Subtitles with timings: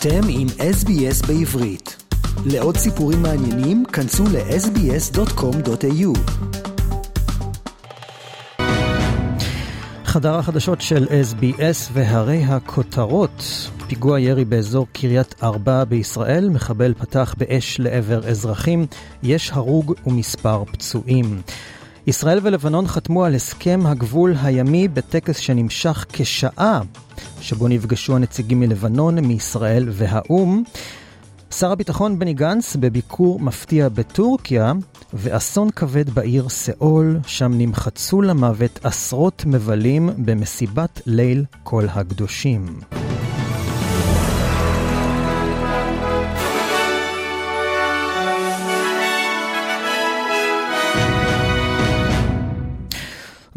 [0.00, 1.96] אתם עם SBS בעברית.
[2.46, 6.18] לעוד סיפורים מעניינים, כנסו ל-sbs.com.au.
[10.04, 13.70] חדר החדשות של SBS והרי הכותרות.
[13.88, 18.86] פיגוע ירי באזור קריית ארבע בישראל, מחבל פתח באש לעבר אזרחים,
[19.22, 21.40] יש הרוג ומספר פצועים.
[22.08, 26.80] ישראל ולבנון חתמו על הסכם הגבול הימי בטקס שנמשך כשעה,
[27.40, 30.62] שבו נפגשו הנציגים מלבנון, מישראל והאו"ם.
[31.50, 34.72] שר הביטחון בני גנץ בביקור מפתיע בטורקיה,
[35.14, 42.80] ואסון כבד בעיר סאול, שם נמחצו למוות עשרות מבלים במסיבת ליל כל הקדושים.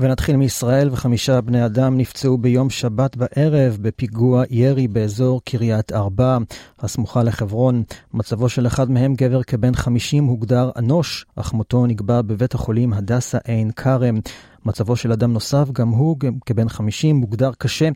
[0.01, 6.37] ונתחיל מישראל, וחמישה בני אדם נפצעו ביום שבת בערב בפיגוע ירי באזור קריית ארבע,
[6.79, 7.83] הסמוכה לחברון.
[8.13, 13.37] מצבו של אחד מהם, גבר כבן 50, הוגדר אנוש, אך מותו נקבע בבית החולים הדסה
[13.43, 14.19] עין כרם.
[14.65, 17.89] מצבו של אדם נוסף, גם הוא כבן 50, מוגדר קשה.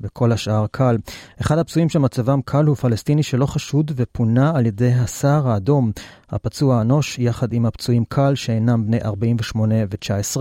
[0.00, 0.96] וכל השאר קל.
[1.40, 5.92] אחד הפצועים שמצבם קל הוא פלסטיני שלא חשוד ופונה על ידי הסהר האדום.
[6.30, 10.40] הפצוע האנוש, יחד עם הפצועים קל, שאינם בני 48 ו-19,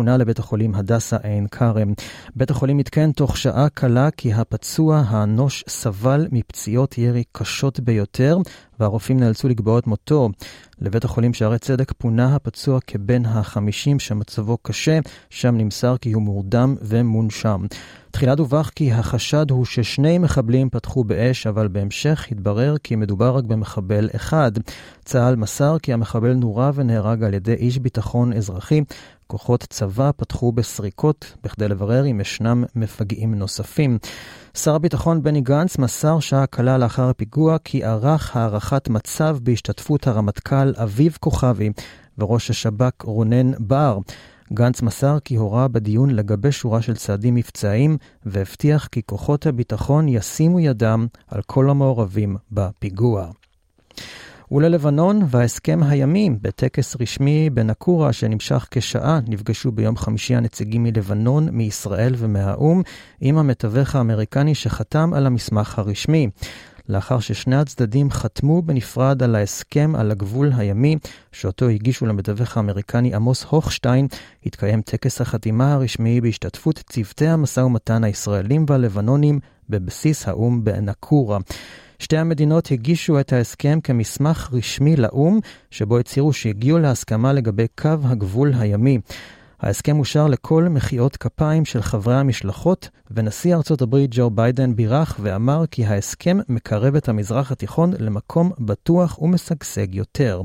[0.00, 1.92] פונה לבית החולים הדסה עין כרם.
[2.36, 8.38] בית החולים עדכן תוך שעה קלה כי הפצוע האנוש סבל מפציעות ירי קשות ביותר,
[8.80, 10.28] והרופאים נאלצו לקבוע את מותו.
[10.80, 14.98] לבית החולים שערי צדק פונה הפצוע כבן החמישים שמצבו קשה,
[15.30, 17.66] שם נמסר כי הוא מורדם ומונשם.
[18.10, 23.44] תחילה דווח כי החשד הוא ששני מחבלים פתחו באש, אבל בהמשך התברר כי מדובר רק
[23.44, 24.52] במחבל אחד.
[25.04, 28.80] צה"ל מסר כי המחבל נורה ונהרג על ידי איש ביטחון אזרחי.
[29.26, 33.98] כוחות צבא פתחו בסריקות בכדי לברר אם ישנם מפגעים נוספים.
[34.54, 38.36] שר הביטחון בני גנץ מסר שעה קלה לאחר הפיגוע כי ערך
[38.72, 41.70] הערכת מצב בהשתתפות הרמטכ"ל אביב כוכבי
[42.18, 43.98] וראש השב"כ רונן בר.
[44.52, 47.96] גנץ מסר כי הורה בדיון לגבי שורה של צעדים מבצעיים,
[48.26, 53.30] והבטיח כי כוחות הביטחון ישימו ידם על כל המעורבים בפיגוע.
[54.52, 62.82] וללבנון וההסכם הימי בטקס רשמי בנקורה שנמשך כשעה נפגשו ביום חמישי הנציגים מלבנון, מישראל ומהאו"ם
[63.20, 66.30] עם המתווך האמריקני שחתם על המסמך הרשמי.
[66.90, 70.96] לאחר ששני הצדדים חתמו בנפרד על ההסכם על הגבול הימי,
[71.32, 74.06] שאותו הגישו למתווך האמריקני עמוס הוכשטיין,
[74.46, 81.38] התקיים טקס החתימה הרשמי בהשתתפות צוותי המשא ומתן הישראלים והלבנונים בבסיס האו"ם בנקורה.
[81.98, 85.40] שתי המדינות הגישו את ההסכם כמסמך רשמי לאו"ם,
[85.70, 88.98] שבו הצהירו שהגיעו להסכמה לגבי קו הגבול הימי.
[89.62, 95.64] ההסכם אושר לכל מחיאות כפיים של חברי המשלחות, ונשיא ארצות הברית ג'ו ביידן בירך ואמר
[95.70, 100.42] כי ההסכם מקרב את המזרח התיכון למקום בטוח ומשגשג יותר.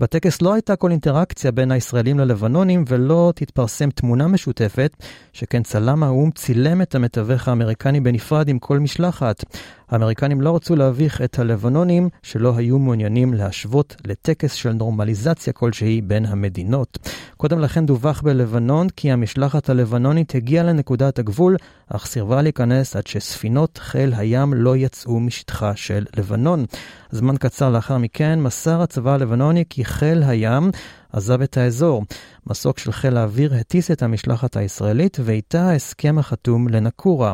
[0.00, 4.96] בטקס לא הייתה כל אינטראקציה בין הישראלים ללבנונים ולא תתפרסם תמונה משותפת,
[5.32, 9.44] שכן צלם האו"ם צילם את המתווך האמריקני בנפרד עם כל משלחת.
[9.90, 16.26] האמריקנים לא רצו להביך את הלבנונים שלא היו מעוניינים להשוות לטקס של נורמליזציה כלשהי בין
[16.26, 16.98] המדינות.
[17.36, 21.56] קודם לכן דווח בלבנון כי המשלחת הלבנונית הגיעה לנקודת הגבול,
[21.88, 26.64] אך סירבה להיכנס עד שספינות חיל הים לא יצאו משטחה של לבנון.
[27.10, 30.70] זמן קצר לאחר מכן מסר הצבא הלבנוני כי חיל הים
[31.12, 32.04] עזב את האזור.
[32.46, 37.32] מסוק של חיל האוויר הטיס את המשלחת הישראלית ואיתה ההסכם החתום לנקורה.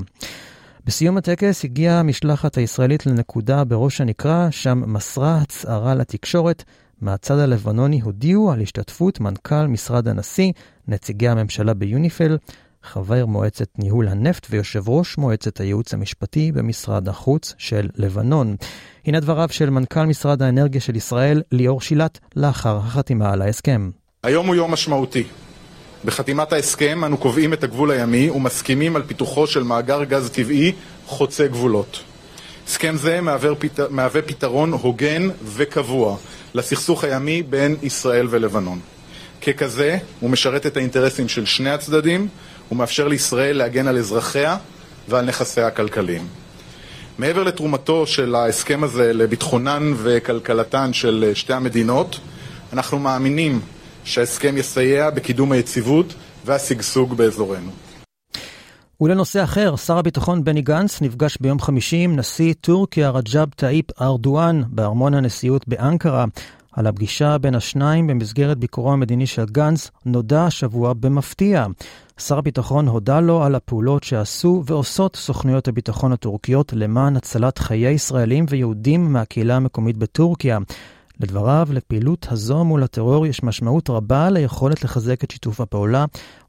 [0.86, 6.64] בסיום הטקס הגיעה המשלחת הישראלית לנקודה בראש הנקרה, שם מסרה הצהרה לתקשורת.
[7.00, 10.52] מהצד הלבנוני הודיעו על השתתפות מנכ"ל משרד הנשיא,
[10.88, 12.38] נציגי הממשלה ביוניפל,
[12.82, 18.56] חבר מועצת ניהול הנפט ויושב ראש מועצת הייעוץ המשפטי במשרד החוץ של לבנון.
[19.06, 23.90] הנה דבריו של מנכ"ל משרד האנרגיה של ישראל, ליאור שילת, לאחר החתימה על ההסכם.
[24.22, 25.24] היום הוא יום משמעותי.
[26.06, 30.72] בחתימת ההסכם אנו קובעים את הגבול הימי ומסכימים על פיתוחו של מאגר גז טבעי
[31.06, 32.00] חוצה גבולות.
[32.66, 33.80] הסכם זה מהווה, פת...
[33.90, 36.16] מהווה פתרון הוגן וקבוע
[36.54, 38.80] לסכסוך הימי בין ישראל ולבנון.
[39.42, 42.28] ככזה, הוא משרת את האינטרסים של שני הצדדים
[42.72, 44.56] ומאפשר לישראל להגן על אזרחיה
[45.08, 46.26] ועל נכסיה הכלכליים.
[47.18, 52.18] מעבר לתרומתו של ההסכם הזה לביטחונן וכלכלתן של שתי המדינות,
[52.72, 53.60] אנחנו מאמינים
[54.06, 56.14] שההסכם יסייע בקידום היציבות
[56.44, 57.70] והשגשוג באזורנו.
[59.00, 64.62] ולנושא אחר, שר הביטחון בני גנץ נפגש ביום חמישי עם נשיא טורקיה רג'אב טאיפ ארדואן
[64.68, 66.24] בארמון הנשיאות באנקרה.
[66.72, 71.66] על הפגישה בין השניים במסגרת ביקורו המדיני של גנץ נודע השבוע במפתיע.
[72.18, 78.46] שר הביטחון הודה לו על הפעולות שעשו ועושות סוכנויות הביטחון הטורקיות למען הצלת חיי ישראלים
[78.48, 80.58] ויהודים מהקהילה המקומית בטורקיה.
[81.20, 86.04] לדבריו, לפעילות הזו מול הטרור יש משמעות רבה ליכולת לחזק את שיתוף הפעולה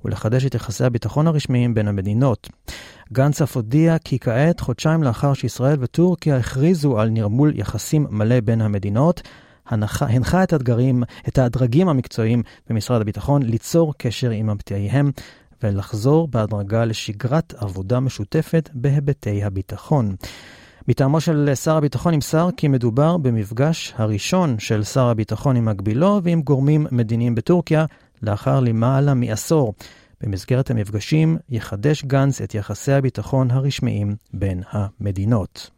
[0.05, 2.49] ולחדש את יחסי הביטחון הרשמיים בין המדינות.
[3.13, 8.61] גנץ אף הודיע כי כעת, חודשיים לאחר שישראל וטורקיה הכריזו על נרמול יחסים מלא בין
[8.61, 9.21] המדינות,
[9.67, 15.11] הנחה, את, הדגרים, את הדרגים המקצועיים במשרד הביטחון ליצור קשר עם מבטאיהם
[15.63, 20.15] ולחזור בהדרגה לשגרת עבודה משותפת בהיבטי הביטחון.
[20.89, 26.41] מטעמו של שר הביטחון נמסר כי מדובר במפגש הראשון של שר הביטחון עם מקבילו ועם
[26.41, 27.85] גורמים מדיניים בטורקיה
[28.21, 29.73] לאחר למעלה מעשור.
[30.21, 35.69] במסגרת המפגשים יחדש גנץ את יחסי הביטחון הרשמיים בין המדינות.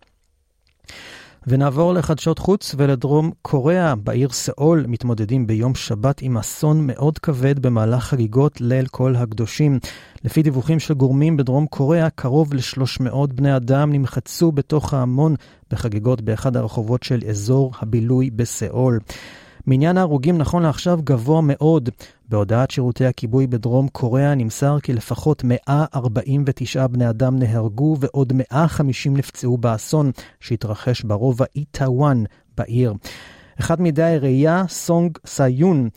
[1.48, 3.96] ונעבור לחדשות חוץ ולדרום קוריאה.
[3.96, 9.80] בעיר סאול מתמודדים ביום שבת עם אסון מאוד כבד במהלך חגיגות ליל כל הקדושים.
[10.24, 15.36] לפי דיווחים של גורמים בדרום קוריאה, קרוב ל-300 בני אדם נמחצו בתוך ההמון
[15.72, 19.00] בחגיגות באחד הרחובות של אזור הבילוי בסאול.
[19.68, 21.90] מניין ההרוגים נכון לעכשיו גבוה מאוד.
[22.30, 29.58] בהודעת שירותי הכיבוי בדרום קוריאה נמסר כי לפחות 149 בני אדם נהרגו ועוד 150 נפצעו
[29.58, 32.24] באסון שהתרחש ברובע איטאוואן
[32.58, 32.94] בעיר.
[33.60, 35.90] אחד מדי העירייה, סונג סאיון,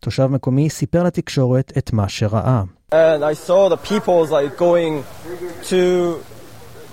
[0.00, 2.62] תושב מקומי, סיפר לתקשורת את מה שראה.
[2.92, 5.02] And I saw the people like going
[5.70, 5.82] to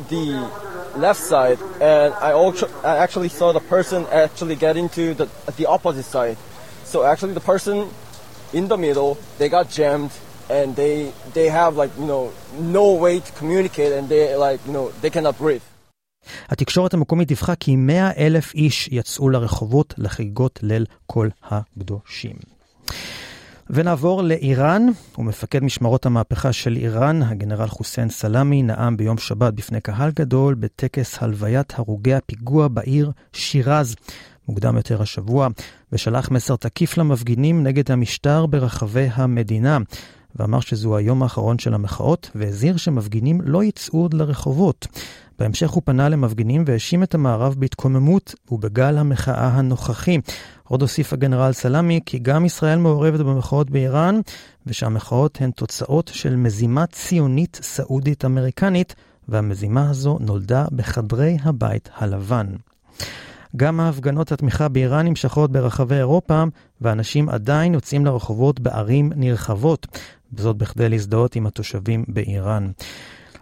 [0.10, 5.30] the left side, and I, also, I actually saw the person actually get into the,
[5.58, 6.38] the opposite side.
[6.86, 7.90] So actually, the person
[8.54, 10.12] in the middle, they got jammed,
[10.50, 14.74] and they they have like you know no way to communicate, and they like you
[14.74, 15.64] know they cannot breathe.
[16.50, 22.36] התקשורת המקומית דיווחה כי 100 אלף איש יצאו לרחובות לחגיגות ליל כל הקדושים.
[23.74, 24.86] ונעבור לאיראן,
[25.18, 31.24] ומפקד משמרות המהפכה של איראן, הגנרל חוסיין סלאמי, נאם ביום שבת בפני קהל גדול בטקס
[31.24, 33.96] הלוויית הרוגי הפיגוע בעיר שירז.
[34.48, 35.48] מוקדם יותר השבוע,
[35.92, 39.78] ושלח מסר תקיף למפגינים נגד המשטר ברחבי המדינה,
[40.36, 44.88] ואמר שזהו היום האחרון של המחאות, והזהיר שמפגינים לא יצאו עוד לרחובות.
[45.42, 50.18] בהמשך הוא פנה למפגינים והאשים את המערב בהתקוממות ובגל המחאה הנוכחי.
[50.64, 54.20] עוד הוסיף הגנרל סלאמי כי גם ישראל מעורבת במחאות באיראן,
[54.66, 58.96] ושהמחאות הן תוצאות של מזימה ציונית סעודית-אמריקנית,
[59.30, 62.48] והמזימה הזו נולדה בחדרי הבית הלבן.
[63.56, 66.44] גם ההפגנות התמיכה באיראן נמשכות ברחבי אירופה,
[66.82, 69.88] ואנשים עדיין יוצאים לרחובות בערים נרחבות,
[70.34, 72.72] וזאת בכדי להזדהות עם התושבים באיראן.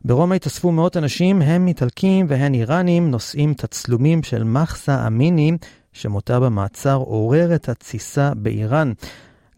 [0.05, 5.51] ברומא התאספו מאות אנשים, הם איטלקים והן איראנים, נושאים תצלומים של מחסה אמיני,
[5.93, 8.93] שמותה במעצר עורר את התסיסה באיראן.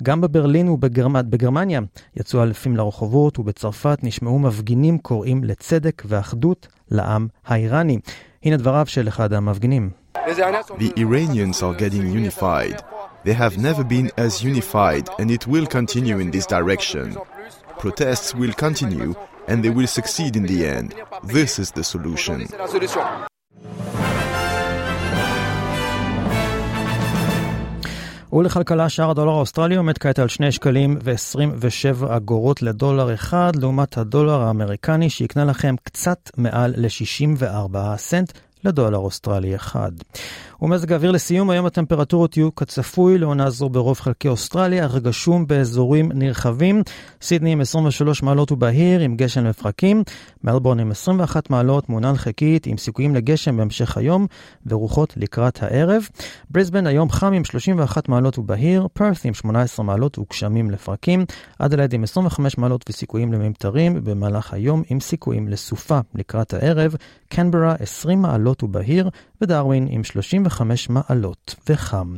[0.04, 1.82] גם בברלין ובגרמניה
[2.18, 8.00] יצאו אלפים לרחובות, ובצרפת נשמעו מפגינים קוראים לצדק ואחדות לעם האיראני.
[8.44, 9.90] הנה דבריו של אחד המפגינים.
[10.16, 12.78] The Iranians are getting unified.
[13.26, 17.18] They have never been as unified, and it will continue in this direction.
[17.84, 19.14] Protests will continue,
[19.49, 20.89] and they will succeed in the end.
[21.25, 22.39] This is the solution.
[28.33, 34.41] ולכלכלה שער הדולר האוסטרלי עומד כעת על 2 שקלים ו-27 אגורות לדולר אחד, לעומת הדולר
[34.43, 38.33] האמריקני שיקנה לכם קצת מעל ל-64 סנט
[38.64, 39.92] לדולר אוסטרלי אחד.
[40.62, 46.12] ומזג האוויר לסיום, היום הטמפרטורות יהיו כצפוי לעונה זו ברוב חלקי אוסטרליה, אך גשום באזורים
[46.14, 46.84] נרחבים.
[47.22, 50.04] סידני עם 23 מעלות ובהיר עם גשם לפרקים,
[50.44, 54.28] מלבורן עם 21 מעלות מעונן חלקית עם סיכויים לגשם בהמשך היום
[54.66, 56.08] ורוחות לקראת הערב.
[56.50, 61.26] בריסבן היום חם עם 31 מעלות ובהיר, פרת' עם 18 מעלות וגשמים לפרקים,
[61.60, 66.96] אדלד עם 25 מעלות וסיכויים לממטרים במהלך היום עם סיכויים לסופה לקראת הערב,
[67.32, 69.10] קנברה 20 מעלות ובהיר
[69.42, 72.16] ודרווין עם 35 מעלות וחם.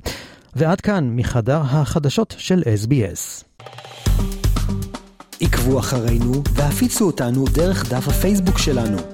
[0.55, 3.43] ועד כאן מחדר החדשות של SBS.
[5.41, 9.12] עקבו אחרינו והפיצו אותנו דרך דף הפייסבוק שלנו.